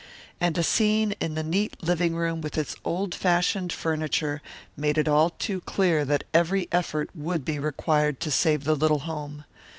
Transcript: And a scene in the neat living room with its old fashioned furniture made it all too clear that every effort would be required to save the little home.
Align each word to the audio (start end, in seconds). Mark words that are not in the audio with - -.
And 0.39 0.57
a 0.57 0.63
scene 0.63 1.11
in 1.19 1.35
the 1.35 1.43
neat 1.43 1.77
living 1.83 2.15
room 2.15 2.41
with 2.41 2.57
its 2.57 2.75
old 2.83 3.13
fashioned 3.13 3.71
furniture 3.71 4.41
made 4.75 4.97
it 4.97 5.07
all 5.07 5.29
too 5.29 5.61
clear 5.61 6.05
that 6.05 6.23
every 6.33 6.67
effort 6.71 7.11
would 7.13 7.45
be 7.45 7.59
required 7.59 8.19
to 8.21 8.31
save 8.31 8.63
the 8.63 8.73
little 8.75 9.01
home. 9.05 9.45